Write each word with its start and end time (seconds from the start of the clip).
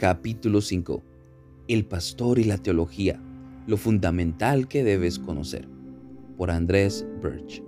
Capítulo 0.00 0.62
5. 0.62 1.02
El 1.68 1.84
pastor 1.84 2.38
y 2.38 2.44
la 2.44 2.56
teología. 2.56 3.22
Lo 3.66 3.76
fundamental 3.76 4.66
que 4.66 4.82
debes 4.82 5.18
conocer. 5.18 5.68
Por 6.38 6.50
Andrés 6.50 7.06
Birch. 7.22 7.62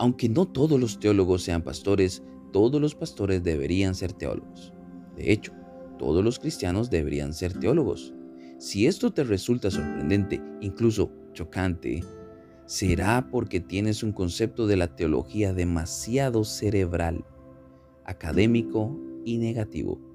Aunque 0.00 0.28
no 0.28 0.48
todos 0.48 0.80
los 0.80 0.98
teólogos 0.98 1.44
sean 1.44 1.62
pastores, 1.62 2.24
todos 2.52 2.80
los 2.80 2.96
pastores 2.96 3.44
deberían 3.44 3.94
ser 3.94 4.12
teólogos. 4.12 4.72
De 5.14 5.30
hecho, 5.30 5.52
todos 6.00 6.24
los 6.24 6.40
cristianos 6.40 6.90
deberían 6.90 7.32
ser 7.32 7.52
teólogos. 7.52 8.12
Si 8.58 8.88
esto 8.88 9.12
te 9.12 9.22
resulta 9.22 9.70
sorprendente, 9.70 10.42
incluso 10.60 11.12
chocante, 11.32 12.02
será 12.66 13.28
porque 13.30 13.60
tienes 13.60 14.02
un 14.02 14.10
concepto 14.10 14.66
de 14.66 14.76
la 14.76 14.96
teología 14.96 15.52
demasiado 15.52 16.42
cerebral, 16.42 17.24
académico 18.04 18.98
y 19.24 19.38
negativo. 19.38 20.07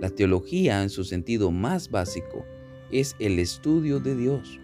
La 0.00 0.10
teología 0.10 0.82
en 0.82 0.90
su 0.90 1.04
sentido 1.04 1.50
más 1.50 1.90
básico 1.90 2.44
es 2.90 3.16
el 3.18 3.38
estudio 3.38 4.00
de 4.00 4.16
Dios. 4.16 4.60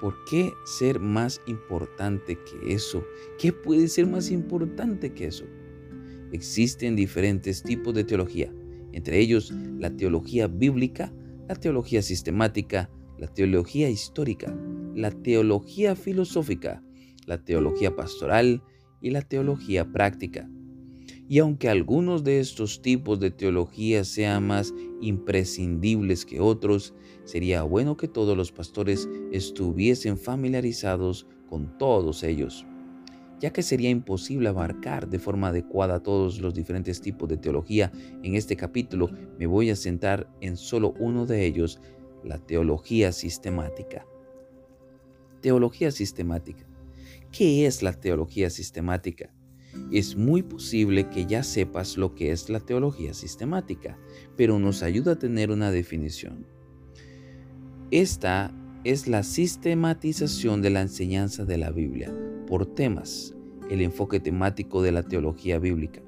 ¿Por 0.00 0.14
qué 0.24 0.52
ser 0.64 1.00
más 1.00 1.40
importante 1.46 2.38
que 2.38 2.72
eso? 2.72 3.04
¿Qué 3.38 3.52
puede 3.52 3.88
ser 3.88 4.06
más 4.06 4.30
importante 4.30 5.12
que 5.12 5.26
eso? 5.26 5.44
Existen 6.32 6.96
diferentes 6.96 7.62
tipos 7.62 7.92
de 7.92 8.04
teología, 8.04 8.52
entre 8.92 9.18
ellos 9.18 9.52
la 9.78 9.90
teología 9.90 10.46
bíblica, 10.46 11.12
la 11.48 11.56
teología 11.56 12.02
sistemática, 12.02 12.88
la 13.18 13.26
teología 13.26 13.90
histórica, 13.90 14.56
la 14.94 15.10
teología 15.10 15.96
filosófica, 15.96 16.82
la 17.26 17.44
teología 17.44 17.94
pastoral 17.94 18.62
y 19.00 19.10
la 19.10 19.22
teología 19.22 19.90
práctica. 19.92 20.48
Y 21.30 21.38
aunque 21.38 21.68
algunos 21.68 22.24
de 22.24 22.40
estos 22.40 22.82
tipos 22.82 23.20
de 23.20 23.30
teología 23.30 24.02
sean 24.02 24.48
más 24.48 24.74
imprescindibles 25.00 26.26
que 26.26 26.40
otros, 26.40 26.92
sería 27.22 27.62
bueno 27.62 27.96
que 27.96 28.08
todos 28.08 28.36
los 28.36 28.50
pastores 28.50 29.08
estuviesen 29.30 30.18
familiarizados 30.18 31.28
con 31.48 31.78
todos 31.78 32.24
ellos, 32.24 32.66
ya 33.38 33.52
que 33.52 33.62
sería 33.62 33.90
imposible 33.90 34.48
abarcar 34.48 35.08
de 35.08 35.20
forma 35.20 35.50
adecuada 35.50 36.02
todos 36.02 36.40
los 36.40 36.52
diferentes 36.52 37.00
tipos 37.00 37.28
de 37.28 37.36
teología. 37.36 37.92
En 38.24 38.34
este 38.34 38.56
capítulo 38.56 39.08
me 39.38 39.46
voy 39.46 39.70
a 39.70 39.76
centrar 39.76 40.28
en 40.40 40.56
solo 40.56 40.94
uno 40.98 41.26
de 41.26 41.46
ellos, 41.46 41.80
la 42.24 42.38
teología 42.38 43.12
sistemática. 43.12 44.04
Teología 45.40 45.92
sistemática. 45.92 46.66
¿Qué 47.30 47.66
es 47.66 47.84
la 47.84 47.92
teología 47.92 48.50
sistemática? 48.50 49.32
Es 49.92 50.16
muy 50.16 50.42
posible 50.42 51.08
que 51.08 51.26
ya 51.26 51.42
sepas 51.42 51.96
lo 51.96 52.14
que 52.14 52.32
es 52.32 52.48
la 52.48 52.60
teología 52.60 53.14
sistemática, 53.14 53.98
pero 54.36 54.58
nos 54.58 54.82
ayuda 54.82 55.12
a 55.12 55.18
tener 55.18 55.50
una 55.50 55.70
definición. 55.70 56.46
Esta 57.90 58.54
es 58.84 59.08
la 59.08 59.22
sistematización 59.22 60.62
de 60.62 60.70
la 60.70 60.80
enseñanza 60.80 61.44
de 61.44 61.58
la 61.58 61.70
Biblia 61.70 62.14
por 62.46 62.66
temas, 62.66 63.34
el 63.70 63.80
enfoque 63.80 64.20
temático 64.20 64.82
de 64.82 64.92
la 64.92 65.02
teología 65.02 65.58
bíblica. 65.58 66.00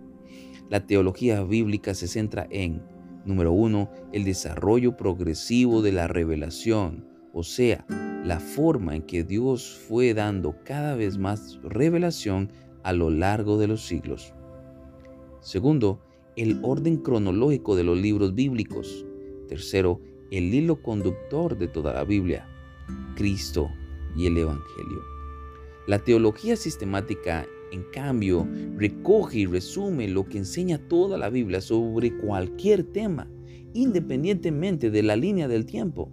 La 0.70 0.86
teología 0.86 1.42
bíblica 1.44 1.94
se 1.94 2.08
centra 2.08 2.46
en, 2.50 2.82
número 3.24 3.52
uno, 3.52 3.90
el 4.12 4.24
desarrollo 4.24 4.96
progresivo 4.96 5.82
de 5.82 5.92
la 5.92 6.08
revelación, 6.08 7.06
o 7.32 7.42
sea, 7.42 7.84
la 8.24 8.40
forma 8.40 8.94
en 8.96 9.02
que 9.02 9.24
Dios 9.24 9.78
fue 9.88 10.14
dando 10.14 10.56
cada 10.64 10.94
vez 10.94 11.18
más 11.18 11.58
revelación 11.62 12.50
a 12.82 12.92
lo 12.92 13.10
largo 13.10 13.58
de 13.58 13.68
los 13.68 13.84
siglos. 13.84 14.34
Segundo, 15.40 16.00
el 16.36 16.60
orden 16.62 16.98
cronológico 16.98 17.76
de 17.76 17.84
los 17.84 17.98
libros 17.98 18.34
bíblicos. 18.34 19.04
Tercero, 19.48 20.00
el 20.30 20.54
hilo 20.54 20.80
conductor 20.82 21.58
de 21.58 21.68
toda 21.68 21.92
la 21.92 22.04
Biblia, 22.04 22.48
Cristo 23.16 23.70
y 24.16 24.26
el 24.26 24.38
Evangelio. 24.38 25.02
La 25.86 25.98
teología 25.98 26.56
sistemática, 26.56 27.46
en 27.72 27.82
cambio, 27.92 28.46
recoge 28.76 29.40
y 29.40 29.46
resume 29.46 30.08
lo 30.08 30.24
que 30.24 30.38
enseña 30.38 30.78
toda 30.78 31.18
la 31.18 31.28
Biblia 31.28 31.60
sobre 31.60 32.16
cualquier 32.16 32.84
tema, 32.84 33.28
independientemente 33.74 34.90
de 34.90 35.02
la 35.02 35.16
línea 35.16 35.48
del 35.48 35.66
tiempo. 35.66 36.08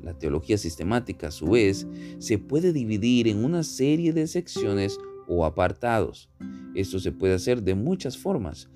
La 0.00 0.16
teología 0.16 0.56
sistemática, 0.56 1.28
a 1.28 1.32
su 1.32 1.46
vez, 1.46 1.86
se 2.18 2.38
puede 2.38 2.72
dividir 2.72 3.26
en 3.26 3.44
una 3.44 3.64
serie 3.64 4.12
de 4.12 4.26
secciones 4.26 4.98
o 5.28 5.44
apartados. 5.44 6.30
Esto 6.74 6.98
se 6.98 7.12
puede 7.12 7.34
hacer 7.34 7.62
de 7.62 7.74
muchas 7.74 8.16
formas, 8.18 8.68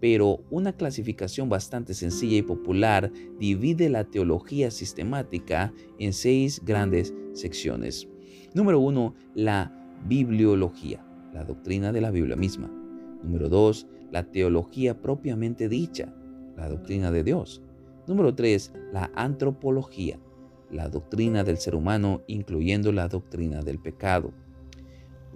pero 0.00 0.44
una 0.50 0.72
clasificación 0.72 1.48
bastante 1.48 1.94
sencilla 1.94 2.36
y 2.36 2.42
popular 2.42 3.10
divide 3.38 3.88
la 3.88 4.04
teología 4.04 4.70
sistemática 4.70 5.72
en 5.98 6.12
seis 6.12 6.62
grandes 6.64 7.14
secciones. 7.32 8.08
Número 8.54 8.78
uno, 8.78 9.14
la 9.34 9.72
bibliología, 10.06 11.04
la 11.32 11.44
doctrina 11.44 11.92
de 11.92 12.00
la 12.00 12.10
Biblia 12.10 12.36
misma. 12.36 12.70
Número 13.22 13.48
dos, 13.48 13.86
la 14.10 14.30
teología 14.30 15.00
propiamente 15.00 15.68
dicha, 15.68 16.14
la 16.56 16.68
doctrina 16.68 17.10
de 17.10 17.24
Dios. 17.24 17.62
Número 18.06 18.34
tres, 18.34 18.72
la 18.92 19.10
antropología, 19.14 20.18
la 20.70 20.88
doctrina 20.88 21.42
del 21.42 21.56
ser 21.58 21.74
humano, 21.74 22.22
incluyendo 22.26 22.92
la 22.92 23.08
doctrina 23.08 23.62
del 23.62 23.78
pecado. 23.78 24.32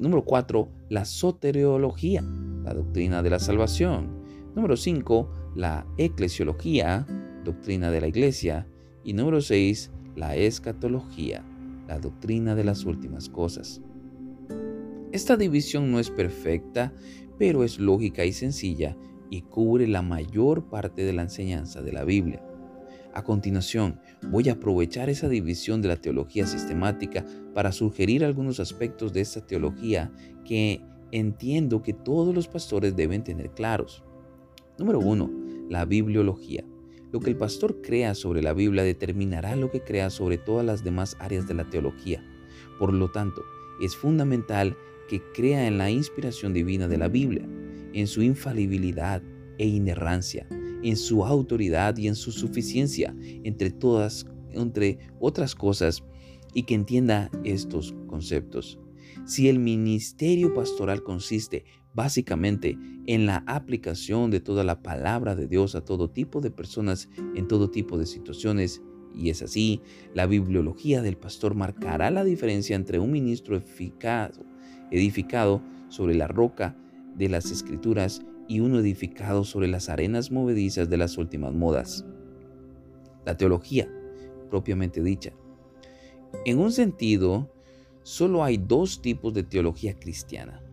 Número 0.00 0.24
4, 0.24 0.66
la 0.88 1.04
soteriología, 1.04 2.24
la 2.64 2.72
doctrina 2.72 3.22
de 3.22 3.28
la 3.28 3.38
salvación. 3.38 4.24
Número 4.56 4.74
5, 4.74 5.52
la 5.56 5.86
eclesiología, 5.98 7.06
doctrina 7.44 7.90
de 7.90 8.00
la 8.00 8.08
iglesia. 8.08 8.66
Y 9.04 9.12
número 9.12 9.42
6, 9.42 9.90
la 10.16 10.36
escatología, 10.36 11.44
la 11.86 11.98
doctrina 11.98 12.54
de 12.54 12.64
las 12.64 12.86
últimas 12.86 13.28
cosas. 13.28 13.82
Esta 15.12 15.36
división 15.36 15.92
no 15.92 16.00
es 16.00 16.08
perfecta, 16.08 16.94
pero 17.38 17.62
es 17.62 17.78
lógica 17.78 18.24
y 18.24 18.32
sencilla 18.32 18.96
y 19.28 19.42
cubre 19.42 19.86
la 19.86 20.00
mayor 20.00 20.70
parte 20.70 21.04
de 21.04 21.12
la 21.12 21.22
enseñanza 21.22 21.82
de 21.82 21.92
la 21.92 22.04
Biblia. 22.04 22.42
A 23.12 23.24
continuación, 23.24 23.98
voy 24.30 24.48
a 24.48 24.52
aprovechar 24.52 25.10
esa 25.10 25.28
división 25.28 25.82
de 25.82 25.88
la 25.88 25.96
teología 25.96 26.46
sistemática 26.46 27.24
para 27.54 27.72
sugerir 27.72 28.24
algunos 28.24 28.60
aspectos 28.60 29.12
de 29.12 29.20
esta 29.20 29.44
teología 29.44 30.12
que 30.44 30.80
entiendo 31.10 31.82
que 31.82 31.92
todos 31.92 32.32
los 32.32 32.46
pastores 32.46 32.94
deben 32.94 33.24
tener 33.24 33.50
claros. 33.50 34.04
Número 34.78 35.00
uno, 35.00 35.28
la 35.68 35.84
bibliología. 35.84 36.64
Lo 37.12 37.18
que 37.18 37.30
el 37.30 37.36
pastor 37.36 37.82
crea 37.82 38.14
sobre 38.14 38.42
la 38.42 38.52
Biblia 38.52 38.84
determinará 38.84 39.56
lo 39.56 39.72
que 39.72 39.82
crea 39.82 40.10
sobre 40.10 40.38
todas 40.38 40.64
las 40.64 40.84
demás 40.84 41.16
áreas 41.18 41.48
de 41.48 41.54
la 41.54 41.68
teología. 41.68 42.24
Por 42.78 42.94
lo 42.94 43.10
tanto, 43.10 43.42
es 43.82 43.96
fundamental 43.96 44.76
que 45.08 45.20
crea 45.34 45.66
en 45.66 45.78
la 45.78 45.90
inspiración 45.90 46.52
divina 46.52 46.86
de 46.86 46.98
la 46.98 47.08
Biblia, 47.08 47.44
en 47.92 48.06
su 48.06 48.22
infalibilidad 48.22 49.20
e 49.58 49.66
inerrancia, 49.66 50.46
en 50.82 50.96
su 50.96 51.24
autoridad 51.24 51.96
y 51.96 52.08
en 52.08 52.14
su 52.14 52.32
suficiencia, 52.32 53.14
entre 53.44 53.70
todas, 53.70 54.26
entre 54.50 54.98
otras 55.18 55.54
cosas, 55.54 56.02
y 56.54 56.64
que 56.64 56.74
entienda 56.74 57.30
estos 57.44 57.94
conceptos. 58.06 58.78
Si 59.24 59.48
el 59.48 59.58
ministerio 59.58 60.54
pastoral 60.54 61.02
consiste 61.02 61.64
básicamente 61.94 62.78
en 63.06 63.26
la 63.26 63.42
aplicación 63.46 64.30
de 64.30 64.40
toda 64.40 64.64
la 64.64 64.82
palabra 64.82 65.34
de 65.34 65.46
Dios 65.46 65.74
a 65.74 65.84
todo 65.84 66.10
tipo 66.10 66.40
de 66.40 66.50
personas 66.50 67.08
en 67.34 67.48
todo 67.48 67.70
tipo 67.70 67.98
de 67.98 68.06
situaciones, 68.06 68.82
y 69.14 69.30
es 69.30 69.42
así, 69.42 69.80
la 70.14 70.26
bibliología 70.26 71.02
del 71.02 71.16
pastor 71.16 71.54
marcará 71.54 72.10
la 72.10 72.24
diferencia 72.24 72.76
entre 72.76 72.98
un 72.98 73.10
ministro 73.10 73.56
eficaz, 73.56 74.40
edificado 74.90 75.62
sobre 75.88 76.14
la 76.14 76.28
roca 76.28 76.76
de 77.16 77.28
las 77.28 77.50
escrituras 77.50 78.22
y 78.50 78.58
uno 78.58 78.80
edificado 78.80 79.44
sobre 79.44 79.68
las 79.68 79.88
arenas 79.88 80.32
movedizas 80.32 80.90
de 80.90 80.96
las 80.96 81.18
últimas 81.18 81.54
modas. 81.54 82.04
La 83.24 83.36
teología, 83.36 83.88
propiamente 84.50 85.04
dicha. 85.04 85.32
En 86.44 86.58
un 86.58 86.72
sentido, 86.72 87.54
solo 88.02 88.42
hay 88.42 88.56
dos 88.56 89.02
tipos 89.02 89.32
de 89.34 89.44
teología 89.44 89.96
cristiana, 90.00 90.64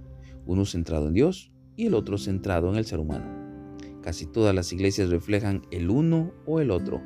uno 0.47 0.65
centrado 0.65 1.09
en 1.09 1.13
Dios 1.13 1.51
y 1.75 1.85
el 1.85 1.94
otro 1.94 2.18
centrado 2.18 2.68
en 2.71 2.77
el 2.77 2.85
ser 2.85 2.97
humano. 2.97 3.77
Casi 4.01 4.25
todas 4.25 4.56
las 4.56 4.73
iglesias 4.73 5.12
reflejan 5.12 5.62
el 5.69 5.91
uno 5.91 6.33
o 6.47 6.59
el 6.59 6.71
otro. 6.71 7.03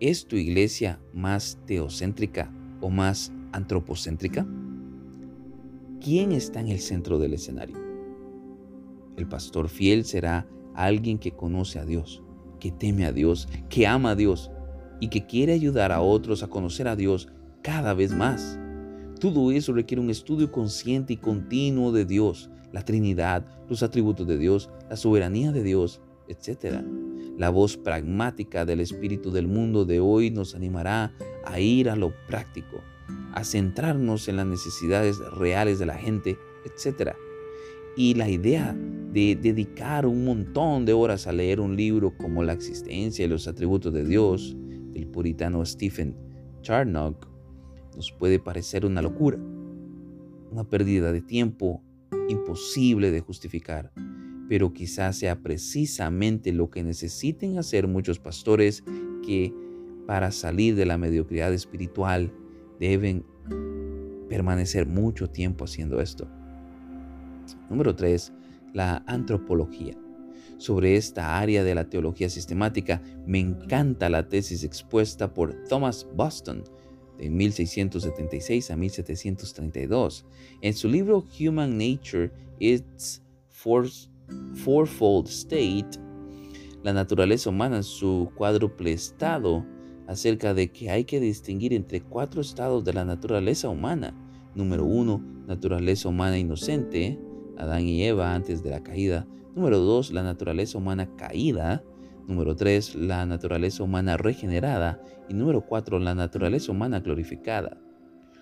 ¿Es 0.00 0.26
tu 0.26 0.36
iglesia 0.36 1.02
más 1.12 1.58
teocéntrica 1.66 2.50
o 2.80 2.88
más 2.88 3.30
antropocéntrica? 3.52 4.46
¿Quién 6.00 6.32
está 6.32 6.60
en 6.60 6.68
el 6.68 6.80
centro 6.80 7.18
del 7.18 7.34
escenario? 7.34 7.85
El 9.16 9.26
pastor 9.26 9.68
fiel 9.68 10.04
será 10.04 10.46
alguien 10.74 11.18
que 11.18 11.32
conoce 11.32 11.78
a 11.78 11.84
Dios, 11.84 12.22
que 12.60 12.70
teme 12.70 13.06
a 13.06 13.12
Dios, 13.12 13.48
que 13.68 13.86
ama 13.86 14.10
a 14.10 14.14
Dios 14.14 14.50
y 15.00 15.08
que 15.08 15.26
quiere 15.26 15.52
ayudar 15.52 15.92
a 15.92 16.00
otros 16.00 16.42
a 16.42 16.48
conocer 16.48 16.88
a 16.88 16.96
Dios 16.96 17.28
cada 17.62 17.94
vez 17.94 18.14
más. 18.14 18.58
Todo 19.20 19.50
eso 19.50 19.72
requiere 19.72 20.02
un 20.02 20.10
estudio 20.10 20.52
consciente 20.52 21.14
y 21.14 21.16
continuo 21.16 21.92
de 21.92 22.04
Dios, 22.04 22.50
la 22.72 22.84
Trinidad, 22.84 23.46
los 23.68 23.82
atributos 23.82 24.26
de 24.26 24.36
Dios, 24.36 24.70
la 24.90 24.96
soberanía 24.96 25.52
de 25.52 25.62
Dios, 25.62 26.02
etc. 26.28 26.82
La 27.38 27.50
voz 27.50 27.76
pragmática 27.76 28.64
del 28.64 28.80
espíritu 28.80 29.30
del 29.30 29.48
mundo 29.48 29.84
de 29.84 30.00
hoy 30.00 30.30
nos 30.30 30.54
animará 30.54 31.14
a 31.44 31.58
ir 31.60 31.88
a 31.88 31.96
lo 31.96 32.12
práctico, 32.26 32.82
a 33.32 33.44
centrarnos 33.44 34.28
en 34.28 34.36
las 34.36 34.46
necesidades 34.46 35.18
reales 35.18 35.78
de 35.78 35.86
la 35.86 35.94
gente, 35.94 36.38
etc. 36.64 37.12
Y 37.96 38.14
la 38.14 38.28
idea 38.28 38.76
de 39.12 39.36
dedicar 39.40 40.06
un 40.06 40.24
montón 40.24 40.84
de 40.84 40.92
horas 40.92 41.26
a 41.26 41.32
leer 41.32 41.60
un 41.60 41.76
libro 41.76 42.16
como 42.16 42.42
La 42.42 42.52
existencia 42.52 43.24
y 43.24 43.28
los 43.28 43.48
atributos 43.48 43.92
de 43.92 44.04
Dios, 44.04 44.56
del 44.92 45.06
puritano 45.06 45.64
Stephen 45.64 46.14
Charnock, 46.60 47.26
nos 47.96 48.12
puede 48.12 48.38
parecer 48.38 48.84
una 48.84 49.00
locura, 49.00 49.38
una 50.50 50.64
pérdida 50.64 51.12
de 51.12 51.22
tiempo 51.22 51.82
imposible 52.28 53.10
de 53.10 53.20
justificar 53.20 53.92
pero 54.48 54.72
quizás 54.72 55.18
sea 55.18 55.40
precisamente 55.40 56.52
lo 56.52 56.70
que 56.70 56.82
necesiten 56.82 57.58
hacer 57.58 57.88
muchos 57.88 58.18
pastores 58.18 58.84
que 59.24 59.52
para 60.06 60.30
salir 60.30 60.76
de 60.76 60.86
la 60.86 60.98
mediocridad 60.98 61.52
espiritual 61.52 62.32
deben 62.78 63.24
permanecer 64.28 64.86
mucho 64.86 65.28
tiempo 65.28 65.64
haciendo 65.64 66.00
esto. 66.00 66.28
Número 67.70 67.94
3. 67.94 68.32
La 68.72 69.02
antropología. 69.06 69.96
Sobre 70.58 70.96
esta 70.96 71.38
área 71.38 71.64
de 71.64 71.74
la 71.74 71.88
teología 71.88 72.30
sistemática 72.30 73.02
me 73.26 73.38
encanta 73.38 74.08
la 74.08 74.28
tesis 74.28 74.64
expuesta 74.64 75.34
por 75.34 75.54
Thomas 75.68 76.06
Boston 76.14 76.64
de 77.18 77.30
1676 77.30 78.70
a 78.70 78.76
1732. 78.76 80.24
En 80.62 80.74
su 80.74 80.88
libro 80.88 81.24
Human 81.38 81.76
Nature, 81.76 82.30
Its 82.58 83.22
Fourfold 83.48 85.28
State, 85.28 85.98
la 86.82 86.92
naturaleza 86.92 87.50
humana 87.50 87.78
en 87.78 87.84
su 87.84 88.30
cuádruple 88.34 88.92
estado, 88.92 89.64
acerca 90.06 90.54
de 90.54 90.70
que 90.70 90.90
hay 90.90 91.04
que 91.04 91.20
distinguir 91.20 91.72
entre 91.72 92.00
cuatro 92.00 92.40
estados 92.40 92.84
de 92.84 92.92
la 92.92 93.04
naturaleza 93.04 93.68
humana. 93.68 94.14
Número 94.54 94.84
uno, 94.84 95.20
naturaleza 95.46 96.08
humana 96.08 96.38
inocente, 96.38 97.18
Adán 97.58 97.86
y 97.86 98.04
Eva 98.04 98.34
antes 98.34 98.62
de 98.62 98.70
la 98.70 98.82
caída. 98.82 99.26
Número 99.54 99.78
dos, 99.78 100.10
la 100.10 100.22
naturaleza 100.22 100.78
humana 100.78 101.08
caída. 101.16 101.82
Número 102.26 102.56
tres, 102.56 102.94
la 102.94 103.24
naturaleza 103.26 103.82
humana 103.82 104.16
regenerada. 104.16 105.00
Y 105.28 105.34
número 105.34 105.62
cuatro, 105.62 105.98
la 105.98 106.14
naturaleza 106.14 106.72
humana 106.72 107.00
glorificada. 107.00 107.78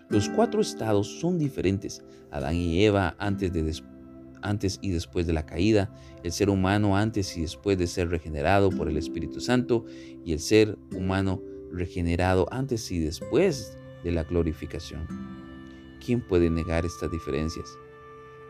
Los 0.09 0.29
cuatro 0.29 0.61
estados 0.61 1.21
son 1.21 1.39
diferentes. 1.39 2.03
Adán 2.31 2.57
y 2.57 2.85
Eva 2.85 3.15
antes 3.19 3.53
antes 4.45 4.79
y 4.83 4.91
después 4.91 5.27
de 5.27 5.33
la 5.33 5.47
caída, 5.47 5.91
el 6.23 6.31
ser 6.31 6.51
humano 6.51 6.97
antes 6.97 7.37
y 7.37 7.43
después 7.43 7.79
de 7.79 7.87
ser 7.87 8.11
regenerado 8.11 8.71
por 8.71 8.89
el 8.89 8.97
Espíritu 8.97 9.41
Santo 9.41 9.85
y 10.25 10.33
el 10.33 10.39
ser 10.39 10.79
humano 10.95 11.43
regenerado 11.73 12.47
antes 12.53 12.91
y 12.93 12.99
después 12.99 13.77
de 14.05 14.13
la 14.13 14.23
glorificación. 14.23 15.07
¿Quién 16.05 16.21
puede 16.21 16.51
negar 16.51 16.85
estas 16.85 17.11
diferencias? 17.11 17.67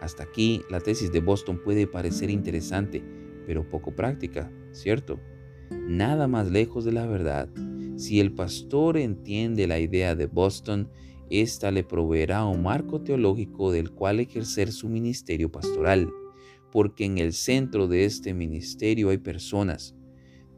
Hasta 0.04 0.24
aquí 0.24 0.60
la 0.68 0.80
tesis 0.80 1.10
de 1.12 1.20
Boston 1.20 1.62
puede 1.64 1.86
parecer 1.86 2.28
interesante, 2.28 3.02
pero 3.46 3.66
poco 3.66 3.96
práctica, 3.96 4.52
¿cierto? 4.70 5.18
Nada 5.70 6.28
más 6.28 6.50
lejos 6.50 6.84
de 6.84 6.92
la 6.92 7.06
verdad. 7.06 7.48
Si 7.96 8.20
el 8.20 8.34
pastor 8.34 8.98
entiende 8.98 9.66
la 9.66 9.78
idea 9.78 10.14
de 10.14 10.26
Boston, 10.26 10.90
esta 11.30 11.70
le 11.70 11.84
proveerá 11.84 12.44
un 12.44 12.62
marco 12.62 13.00
teológico 13.00 13.72
del 13.72 13.92
cual 13.92 14.20
ejercer 14.20 14.72
su 14.72 14.90
ministerio 14.90 15.50
pastoral, 15.50 16.10
porque 16.70 17.06
en 17.06 17.16
el 17.16 17.32
centro 17.32 17.88
de 17.88 18.04
este 18.04 18.34
ministerio 18.34 19.08
hay 19.08 19.18
personas, 19.18 19.94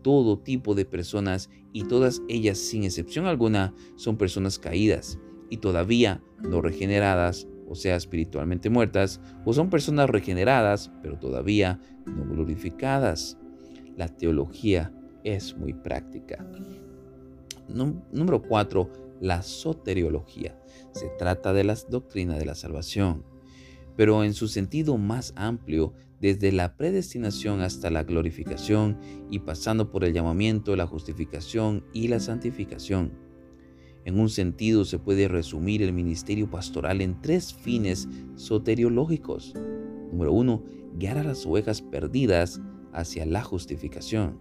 todo 0.02 0.40
tipo 0.40 0.74
de 0.74 0.86
personas 0.86 1.50
y 1.72 1.84
todas 1.84 2.20
ellas 2.28 2.58
sin 2.58 2.82
excepción 2.82 3.26
alguna 3.26 3.76
son 3.94 4.16
personas 4.16 4.58
caídas 4.58 5.20
y 5.50 5.58
todavía 5.58 6.20
no 6.42 6.60
regeneradas, 6.62 7.46
o 7.68 7.74
sea, 7.74 7.96
espiritualmente 7.96 8.70
muertas, 8.70 9.20
o 9.44 9.52
son 9.52 9.70
personas 9.70 10.08
regeneradas, 10.10 10.90
pero 11.02 11.18
todavía 11.18 11.80
no 12.06 12.24
glorificadas. 12.24 13.38
La 13.96 14.08
teología 14.08 14.92
es 15.24 15.56
muy 15.56 15.72
práctica. 15.72 16.46
Número 17.68 18.42
4 18.42 19.06
la 19.20 19.42
soteriología. 19.42 20.58
Se 20.92 21.08
trata 21.18 21.52
de 21.52 21.64
la 21.64 21.76
doctrina 21.88 22.38
de 22.38 22.46
la 22.46 22.54
salvación, 22.54 23.24
pero 23.96 24.24
en 24.24 24.34
su 24.34 24.48
sentido 24.48 24.98
más 24.98 25.32
amplio, 25.36 25.94
desde 26.20 26.50
la 26.50 26.76
predestinación 26.76 27.60
hasta 27.60 27.90
la 27.90 28.02
glorificación 28.02 28.98
y 29.30 29.40
pasando 29.40 29.90
por 29.90 30.04
el 30.04 30.14
llamamiento, 30.14 30.74
la 30.74 30.86
justificación 30.86 31.84
y 31.92 32.08
la 32.08 32.20
santificación. 32.20 33.25
En 34.06 34.20
un 34.20 34.28
sentido 34.28 34.84
se 34.84 35.00
puede 35.00 35.26
resumir 35.26 35.82
el 35.82 35.92
ministerio 35.92 36.48
pastoral 36.48 37.00
en 37.00 37.20
tres 37.20 37.52
fines 37.52 38.08
soteriológicos. 38.36 39.52
Número 40.12 40.32
uno, 40.32 40.62
guiar 40.94 41.18
a 41.18 41.24
las 41.24 41.44
ovejas 41.44 41.82
perdidas 41.82 42.60
hacia 42.92 43.26
la 43.26 43.42
justificación. 43.42 44.38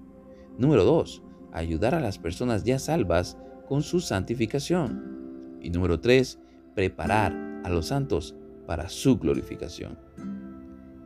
Número 0.59 0.83
dos, 0.83 1.23
ayudar 1.51 1.95
a 1.95 1.99
las 1.99 2.19
personas 2.19 2.63
ya 2.63 2.77
salvas 2.77 3.39
con 3.67 3.81
su 3.81 4.01
santificación. 4.01 5.57
Y 5.63 5.71
número 5.71 5.99
tres, 5.99 6.37
preparar 6.75 7.33
a 7.63 7.69
los 7.71 7.87
santos 7.87 8.35
para 8.67 8.87
su 8.87 9.17
glorificación. 9.17 9.97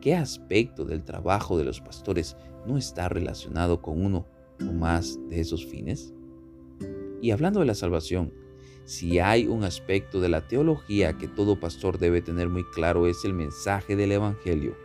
¿Qué 0.02 0.14
aspecto 0.14 0.84
del 0.84 1.02
trabajo 1.02 1.56
de 1.56 1.64
los 1.64 1.80
pastores 1.80 2.36
no 2.66 2.76
está 2.76 3.08
relacionado 3.08 3.80
con 3.80 4.04
uno 4.04 4.26
o 4.60 4.70
más 4.70 5.18
de 5.30 5.40
esos 5.40 5.64
fines? 5.64 6.12
Y 7.22 7.30
hablando 7.30 7.60
de 7.60 7.66
la 7.66 7.74
salvación, 7.74 8.34
si 8.90 9.18
hay 9.20 9.46
un 9.46 9.62
aspecto 9.62 10.20
de 10.20 10.28
la 10.28 10.48
teología 10.48 11.16
que 11.16 11.28
todo 11.28 11.60
pastor 11.60 11.98
debe 11.98 12.22
tener 12.22 12.48
muy 12.48 12.64
claro 12.74 13.06
es 13.06 13.24
el 13.24 13.34
mensaje 13.34 13.94
del 13.94 14.12
Evangelio, 14.12 14.76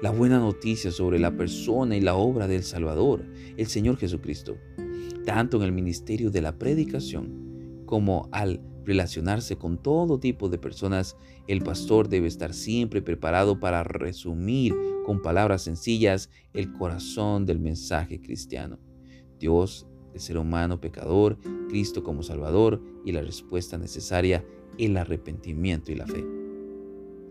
la 0.00 0.10
buena 0.10 0.38
noticia 0.38 0.92
sobre 0.92 1.18
la 1.18 1.36
persona 1.36 1.96
y 1.96 2.00
la 2.00 2.14
obra 2.14 2.46
del 2.46 2.62
Salvador, 2.62 3.24
el 3.56 3.66
Señor 3.66 3.96
Jesucristo 3.96 4.56
tanto 5.28 5.58
en 5.58 5.64
el 5.64 5.72
ministerio 5.72 6.30
de 6.30 6.40
la 6.40 6.56
predicación 6.56 7.82
como 7.84 8.30
al 8.32 8.62
relacionarse 8.86 9.56
con 9.56 9.76
todo 9.76 10.18
tipo 10.18 10.48
de 10.48 10.56
personas, 10.56 11.18
el 11.46 11.60
pastor 11.60 12.08
debe 12.08 12.28
estar 12.28 12.54
siempre 12.54 13.02
preparado 13.02 13.60
para 13.60 13.82
resumir 13.82 14.74
con 15.04 15.20
palabras 15.20 15.60
sencillas 15.60 16.30
el 16.54 16.72
corazón 16.72 17.44
del 17.44 17.58
mensaje 17.58 18.22
cristiano. 18.22 18.78
Dios, 19.38 19.86
ser 20.20 20.38
humano 20.38 20.80
pecador, 20.80 21.38
Cristo 21.68 22.02
como 22.02 22.22
Salvador 22.22 22.80
y 23.04 23.12
la 23.12 23.22
respuesta 23.22 23.78
necesaria, 23.78 24.44
el 24.78 24.96
arrepentimiento 24.96 25.92
y 25.92 25.96
la 25.96 26.06
fe. 26.06 26.24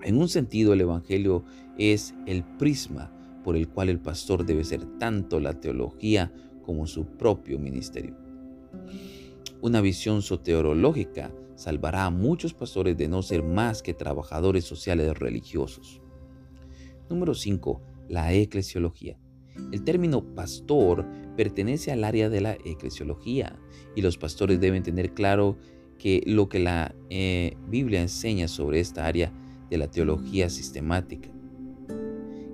En 0.04 0.18
un 0.18 0.30
sentido, 0.30 0.74
el 0.74 0.82
Evangelio 0.82 1.44
es 1.78 2.14
el 2.26 2.44
prisma 2.44 3.12
por 3.44 3.56
el 3.56 3.70
cual 3.70 3.90
el 3.90 4.00
pastor 4.00 4.46
debe 4.46 4.64
ser 4.64 4.86
tanto 5.00 5.40
la 5.40 5.60
teología 5.60 6.34
como 6.64 6.86
su 6.86 7.06
propio 7.06 7.58
ministerio. 7.60 8.16
Una 9.62 9.82
visión 9.82 10.22
soterológica 10.22 11.34
salvará 11.56 12.06
a 12.06 12.10
muchos 12.12 12.54
pastores 12.54 12.96
de 12.98 13.08
no 13.08 13.24
ser 13.24 13.44
más 13.44 13.82
que 13.82 13.94
trabajadores 13.94 14.66
sociales 14.66 15.18
religiosos. 15.18 16.02
Número 17.10 17.34
5. 17.34 17.82
La 18.10 18.34
eclesiología. 18.34 19.18
El 19.72 19.84
término 19.84 20.24
pastor 20.36 21.06
pertenece 21.38 21.94
al 21.94 22.04
área 22.04 22.30
de 22.30 22.42
la 22.42 22.58
eclesiología 22.66 23.58
y 23.96 24.02
los 24.02 24.18
pastores 24.18 24.60
deben 24.60 24.84
tener 24.84 25.14
claro 25.14 25.58
que 25.98 26.22
lo 26.26 26.50
que 26.50 26.60
la 26.60 26.94
eh, 27.10 27.56
Biblia 27.70 28.02
enseña 28.02 28.50
sobre 28.50 28.82
esta 28.82 29.06
área 29.06 29.32
de 29.70 29.78
la 29.78 29.90
teología 29.90 30.50
sistemática. 30.50 31.30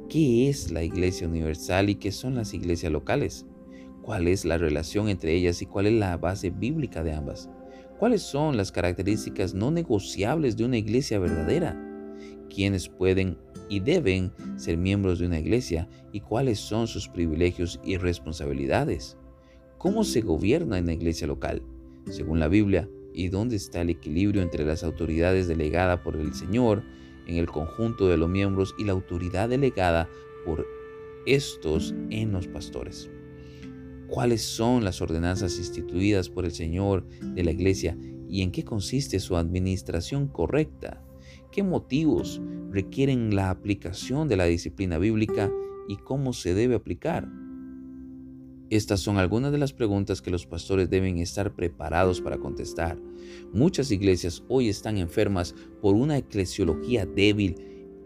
¿Qué 0.08 0.50
es 0.50 0.72
la 0.72 0.84
iglesia 0.84 1.28
universal 1.28 1.90
y 1.90 1.96
qué 1.96 2.12
son 2.12 2.36
las 2.36 2.54
iglesias 2.54 2.92
locales? 2.92 3.48
cuál 4.04 4.28
es 4.28 4.46
la 4.46 4.60
relación 4.60 5.10
entre 5.10 5.34
ellas 5.34 5.62
y 5.64 5.66
cuál 5.66 5.88
es 5.88 5.94
la 5.94 6.18
base 6.18 6.52
bíblica 6.52 7.04
de 7.04 7.14
ambas. 7.14 7.50
¿Cuáles 7.98 8.22
son 8.22 8.58
las 8.58 8.72
características 8.72 9.56
no 9.56 9.72
negociables 9.72 10.58
de 10.58 10.66
una 10.66 10.78
iglesia 10.78 11.18
verdadera? 11.18 11.80
¿Quiénes 12.50 12.90
pueden 12.90 13.38
y 13.70 13.80
deben 13.80 14.32
ser 14.58 14.78
miembros 14.78 15.20
de 15.20 15.28
una 15.28 15.40
iglesia 15.40 15.88
y 16.12 16.20
cuáles 16.20 16.60
son 16.60 16.88
sus 16.88 17.08
privilegios 17.08 17.80
y 17.84 17.98
responsabilidades? 17.98 19.18
¿Cómo 19.78 20.04
se 20.04 20.22
gobierna 20.22 20.78
en 20.78 20.86
la 20.86 20.94
iglesia 20.94 21.28
local? 21.28 21.62
Según 22.10 22.40
la 22.40 22.48
Biblia, 22.48 22.90
¿y 23.14 23.30
dónde 23.30 23.56
está 23.56 23.82
el 23.82 23.90
equilibrio 23.90 24.42
entre 24.42 24.66
las 24.66 24.84
autoridades 24.84 25.48
delegadas 25.48 26.00
por 26.02 26.16
el 26.16 26.34
Señor 26.34 26.84
en 27.28 27.38
el 27.38 27.48
conjunto 27.48 28.08
de 28.08 28.18
los 28.18 28.30
miembros 28.30 28.76
y 28.78 28.84
la 28.84 28.94
autoridad 28.94 29.50
delegada 29.50 30.10
por 30.46 30.66
estos 31.26 31.94
en 32.10 32.32
los 32.32 32.48
pastores? 32.48 33.10
cuáles 34.14 34.44
son 34.44 34.84
las 34.84 35.02
ordenanzas 35.02 35.58
instituidas 35.58 36.30
por 36.30 36.46
el 36.46 36.52
Señor 36.52 37.04
de 37.34 37.44
la 37.44 37.50
Iglesia 37.50 37.98
y 38.30 38.44
en 38.44 38.52
qué 38.52 38.64
consiste 38.64 39.20
su 39.20 39.36
administración 39.36 40.28
correcta, 40.28 41.03
qué 41.54 41.64
motivos 41.64 42.42
requieren 42.72 43.36
la 43.36 43.52
aplicación 43.52 44.28
de 44.28 44.36
la 44.36 44.46
disciplina 44.46 44.98
bíblica 44.98 45.52
y 45.88 45.98
cómo 45.98 46.34
se 46.34 46.54
debe 46.56 46.76
aplicar. 46.76 47.30
Estas 48.72 49.02
son 49.02 49.18
algunas 49.18 49.52
de 49.52 49.60
las 49.60 49.72
preguntas 49.72 50.24
que 50.24 50.32
los 50.32 50.48
pastores 50.48 50.90
deben 50.90 51.20
estar 51.20 51.54
preparados 51.54 52.22
para 52.22 52.40
contestar. 52.40 52.98
Muchas 53.54 53.92
iglesias 53.92 54.44
hoy 54.48 54.68
están 54.68 54.98
enfermas 54.98 55.54
por 55.80 55.94
una 55.94 56.18
eclesiología 56.18 57.06
débil 57.06 57.56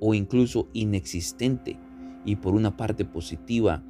o 0.02 0.14
incluso 0.14 0.68
inexistente. 0.74 1.80
Y 2.26 2.36
por 2.36 2.54
una 2.54 2.76
parte 2.76 3.06
positiva, 3.06 3.82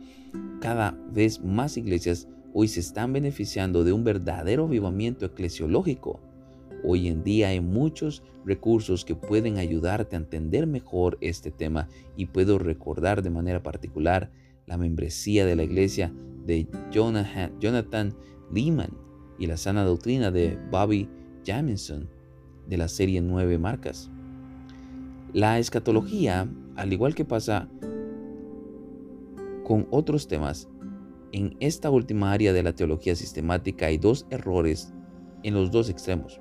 cada 0.62 0.92
vez 1.12 1.44
más 1.44 1.78
iglesias 1.78 2.28
hoy 2.54 2.68
se 2.68 2.82
están 2.82 3.12
beneficiando 3.12 3.84
de 3.84 3.94
un 3.94 4.04
verdadero 4.04 4.66
avivamiento 4.66 5.26
eclesiológico. 5.26 6.27
Hoy 6.84 7.08
en 7.08 7.24
día 7.24 7.50
hay 7.50 7.62
muchos 7.62 8.24
recursos 8.46 9.04
que 9.04 9.16
pueden 9.16 9.58
ayudarte 9.58 10.16
a 10.16 10.20
entender 10.20 10.68
mejor 10.68 11.18
este 11.22 11.52
tema 11.52 11.88
y 12.16 12.28
puedo 12.28 12.60
recordar 12.60 13.22
de 13.22 13.30
manera 13.30 13.64
particular 13.64 14.32
la 14.66 14.78
membresía 14.78 15.46
de 15.46 15.56
la 15.56 15.64
iglesia 15.64 16.14
de 16.46 16.68
Jonathan 16.92 18.14
Lehman 18.54 18.92
y 19.38 19.48
la 19.48 19.58
sana 19.58 19.84
doctrina 19.84 20.32
de 20.32 20.58
Bobby 20.72 21.10
Jamison 21.46 22.10
de 22.68 22.78
la 22.78 22.88
serie 22.88 23.22
Nueve 23.22 23.58
Marcas. 23.58 24.10
La 25.34 25.60
escatología, 25.60 26.50
al 26.76 26.94
igual 26.94 27.16
que 27.16 27.26
pasa 27.26 27.70
con 29.64 29.88
otros 29.92 30.28
temas, 30.28 30.70
en 31.32 31.58
esta 31.60 31.90
última 31.90 32.32
área 32.32 32.54
de 32.54 32.64
la 32.64 32.74
teología 32.74 33.16
sistemática 33.16 33.88
hay 33.88 33.98
dos 33.98 34.26
errores 34.30 34.94
en 35.44 35.54
los 35.54 35.72
dos 35.72 35.90
extremos. 35.90 36.40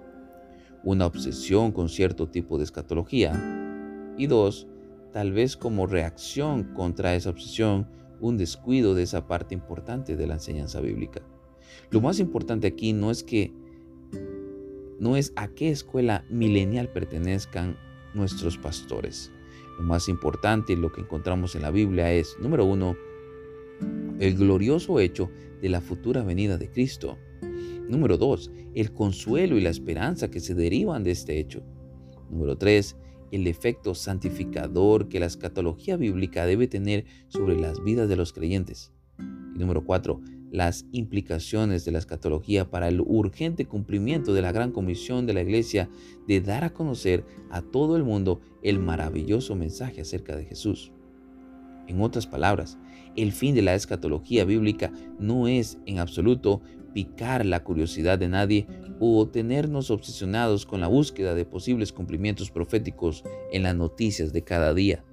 Una 0.87 1.07
obsesión 1.07 1.73
con 1.73 1.89
cierto 1.89 2.29
tipo 2.29 2.59
de 2.59 2.65
escatología 2.65 3.33
y 4.17 4.29
dos, 4.29 4.69
tal 5.13 5.33
vez 5.33 5.57
como 5.57 5.89
reacción 5.89 6.63
contra 6.75 7.17
esa 7.17 7.31
obsesión, 7.31 7.89
un 8.21 8.37
descuido 8.37 8.95
de 8.95 9.03
esa 9.03 9.27
parte 9.27 9.53
importante 9.53 10.15
de 10.15 10.29
la 10.29 10.35
enseñanza 10.35 10.81
bíblica. 10.81 11.23
Lo 11.91 12.01
más 12.01 12.21
importante 12.21 12.69
aquí 12.69 12.93
no 12.93 13.11
es 13.11 13.25
que 13.25 13.53
no 15.01 15.17
es 15.17 15.33
a 15.35 15.49
qué 15.49 15.71
escuela 15.71 16.25
milenial 16.31 16.89
pertenezcan 16.89 17.77
nuestros 18.15 18.57
pastores. 18.57 19.33
Lo 19.79 19.83
más 19.83 20.09
importante 20.09 20.75
y 20.75 20.77
lo 20.77 20.93
que 20.93 21.01
encontramos 21.01 21.57
en 21.57 21.63
la 21.63 21.73
Biblia 21.73 22.13
es, 22.13 22.37
número 22.39 22.65
uno, 22.65 22.97
el 24.21 24.37
glorioso 24.37 25.01
hecho 25.01 25.33
de 25.61 25.69
la 25.69 25.81
futura 25.81 26.23
venida 26.23 26.59
de 26.59 26.71
Cristo. 26.71 27.19
Número 27.89 28.19
dos, 28.19 28.51
el 28.75 28.93
consuelo 28.93 29.57
y 29.57 29.61
la 29.61 29.71
esperanza 29.71 30.31
que 30.31 30.41
se 30.41 30.55
derivan 30.55 31.05
de 31.05 31.13
este 31.13 31.39
hecho. 31.39 31.63
Número 32.31 32.57
tres, 32.59 32.97
el 33.31 33.47
efecto 33.47 33.95
santificador 33.95 35.09
que 35.09 35.21
la 35.21 35.27
escatología 35.27 35.97
bíblica 35.97 36.47
debe 36.47 36.69
tener 36.69 37.05
sobre 37.29 37.59
las 37.59 37.83
vidas 37.83 38.09
de 38.09 38.17
los 38.17 38.33
creyentes. 38.33 38.93
Y 39.19 39.59
número 39.59 39.85
cuatro, 39.85 40.21
las 40.51 40.87
implicaciones 40.93 41.85
de 41.85 41.93
la 41.93 41.99
escatología 41.99 42.71
para 42.71 42.89
el 42.89 43.01
urgente 43.01 43.67
cumplimiento 43.67 44.33
de 44.33 44.43
la 44.43 44.53
gran 44.53 44.73
comisión 44.73 45.27
de 45.27 45.35
la 45.35 45.43
iglesia 45.43 45.89
de 46.27 46.41
dar 46.41 46.65
a 46.65 46.73
conocer 46.73 47.25
a 47.51 47.63
todo 47.63 47.97
el 47.97 48.05
mundo 48.05 48.41
el 48.63 48.79
maravilloso 48.79 49.55
mensaje 49.55 50.01
acerca 50.01 50.37
de 50.37 50.45
Jesús. 50.45 50.93
En 51.87 52.01
otras 52.01 52.27
palabras, 52.27 52.79
el 53.17 53.33
fin 53.33 53.55
de 53.55 53.63
la 53.63 53.75
escatología 53.75 54.45
bíblica 54.45 54.93
no 55.19 55.49
es 55.49 55.79
en 55.87 55.99
absoluto 55.99 56.61
picar 56.93 57.45
la 57.45 57.63
curiosidad 57.63 58.19
de 58.19 58.29
nadie 58.29 58.67
o 59.01 59.29
tenernos 59.29 59.91
obsesionados 59.91 60.65
con 60.65 60.81
la 60.81 60.89
búsqueda 60.89 61.35
de 61.35 61.45
posibles 61.45 61.93
cumplimientos 61.93 62.51
proféticos 62.51 63.23
en 63.53 63.65
las 63.65 63.77
noticias 63.77 64.33
de 64.33 64.43
cada 64.43 64.73
día, 64.73 65.05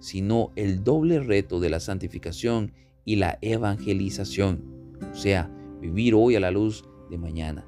sino 0.00 0.50
el 0.56 0.82
doble 0.82 1.20
reto 1.20 1.60
de 1.60 1.70
la 1.70 1.80
santificación 1.80 2.72
y 3.04 3.16
la 3.16 3.38
evangelización, 3.40 4.64
o 5.12 5.14
sea, 5.14 5.50
vivir 5.80 6.14
hoy 6.14 6.36
a 6.36 6.40
la 6.40 6.50
luz 6.50 6.84
de 7.10 7.18
mañana. 7.18 7.66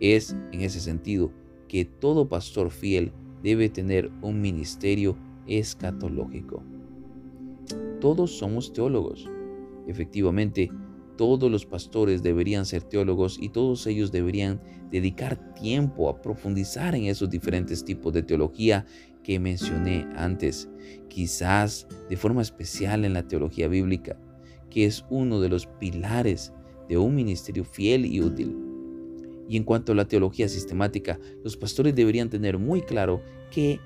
Es 0.00 0.36
en 0.52 0.60
ese 0.62 0.80
sentido 0.80 1.32
que 1.68 1.84
todo 1.84 2.28
pastor 2.28 2.70
fiel 2.70 3.12
debe 3.42 3.68
tener 3.68 4.10
un 4.22 4.40
ministerio 4.40 5.16
escatológico. 5.46 6.62
Todos 8.00 8.36
somos 8.38 8.72
teólogos. 8.72 9.28
Efectivamente, 9.86 10.70
todos 11.16 11.50
los 11.50 11.66
pastores 11.66 12.22
deberían 12.22 12.64
ser 12.66 12.82
teólogos 12.82 13.38
y 13.40 13.50
todos 13.50 13.86
ellos 13.86 14.10
deberían 14.12 14.60
dedicar 14.90 15.54
tiempo 15.54 16.08
a 16.08 16.20
profundizar 16.20 16.94
en 16.94 17.04
esos 17.04 17.30
diferentes 17.30 17.84
tipos 17.84 18.12
de 18.12 18.22
teología 18.22 18.86
que 19.22 19.38
mencioné 19.38 20.06
antes, 20.16 20.68
quizás 21.08 21.86
de 22.08 22.16
forma 22.16 22.42
especial 22.42 23.04
en 23.04 23.12
la 23.12 23.28
teología 23.28 23.68
bíblica, 23.68 24.18
que 24.70 24.86
es 24.86 25.04
uno 25.10 25.40
de 25.40 25.48
los 25.48 25.66
pilares 25.66 26.52
de 26.88 26.98
un 26.98 27.14
ministerio 27.14 27.64
fiel 27.64 28.06
y 28.06 28.20
útil. 28.20 28.56
Y 29.48 29.56
en 29.56 29.64
cuanto 29.64 29.92
a 29.92 29.94
la 29.94 30.08
teología 30.08 30.48
sistemática, 30.48 31.20
los 31.44 31.56
pastores 31.56 31.94
deberían 31.94 32.30
tener 32.30 32.58
muy 32.58 32.82
claro 32.82 33.22
qué 33.50 33.80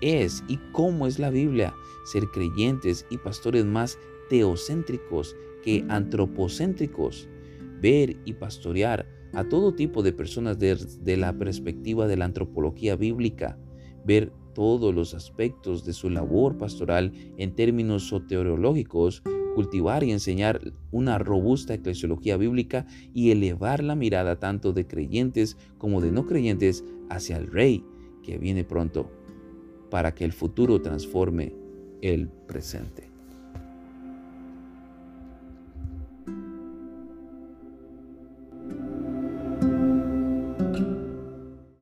es 0.00 0.42
y 0.48 0.58
cómo 0.72 1.06
es 1.06 1.18
la 1.18 1.30
Biblia, 1.30 1.74
ser 2.04 2.26
creyentes 2.28 3.06
y 3.10 3.18
pastores 3.18 3.64
más 3.64 3.98
teocéntricos 4.28 5.36
que 5.62 5.84
antropocéntricos, 5.88 7.28
ver 7.80 8.16
y 8.24 8.34
pastorear 8.34 9.06
a 9.32 9.44
todo 9.44 9.74
tipo 9.74 10.02
de 10.02 10.12
personas 10.12 10.58
desde 10.58 11.16
la 11.16 11.36
perspectiva 11.36 12.06
de 12.06 12.16
la 12.16 12.26
antropología 12.26 12.96
bíblica, 12.96 13.58
ver 14.04 14.32
todos 14.54 14.94
los 14.94 15.14
aspectos 15.14 15.84
de 15.84 15.92
su 15.92 16.08
labor 16.10 16.56
pastoral 16.56 17.12
en 17.36 17.54
términos 17.54 18.08
soteriológicos, 18.08 19.22
cultivar 19.54 20.04
y 20.04 20.12
enseñar 20.12 20.60
una 20.90 21.18
robusta 21.18 21.74
eclesiología 21.74 22.36
bíblica 22.36 22.86
y 23.12 23.30
elevar 23.30 23.82
la 23.82 23.94
mirada 23.94 24.38
tanto 24.38 24.72
de 24.72 24.86
creyentes 24.86 25.56
como 25.78 26.00
de 26.00 26.12
no 26.12 26.26
creyentes 26.26 26.84
hacia 27.08 27.36
el 27.36 27.50
Rey 27.50 27.84
que 28.22 28.38
viene 28.38 28.64
pronto, 28.64 29.10
para 29.94 30.12
que 30.12 30.24
el 30.24 30.32
futuro 30.32 30.82
transforme 30.82 31.52
el 32.02 32.26
presente. 32.26 33.13